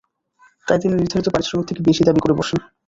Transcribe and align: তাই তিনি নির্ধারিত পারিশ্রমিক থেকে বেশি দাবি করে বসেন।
তাই 0.67 0.79
তিনি 0.81 0.93
নির্ধারিত 0.95 1.27
পারিশ্রমিক 1.31 1.65
থেকে 1.67 1.81
বেশি 1.87 2.01
দাবি 2.07 2.19
করে 2.21 2.33
বসেন। 2.39 2.59